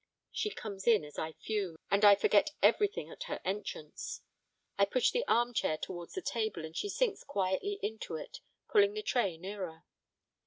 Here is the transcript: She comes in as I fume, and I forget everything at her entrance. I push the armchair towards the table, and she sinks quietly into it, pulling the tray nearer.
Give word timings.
She 0.31 0.49
comes 0.49 0.87
in 0.87 1.05
as 1.05 1.19
I 1.19 1.33
fume, 1.33 1.75
and 1.91 2.03
I 2.03 2.15
forget 2.15 2.49
everything 2.63 3.11
at 3.11 3.25
her 3.25 3.39
entrance. 3.45 4.21
I 4.75 4.83
push 4.85 5.11
the 5.11 5.23
armchair 5.27 5.77
towards 5.77 6.13
the 6.15 6.23
table, 6.23 6.65
and 6.65 6.75
she 6.75 6.89
sinks 6.89 7.23
quietly 7.23 7.77
into 7.83 8.15
it, 8.15 8.39
pulling 8.67 8.95
the 8.95 9.03
tray 9.03 9.37
nearer. 9.37 9.83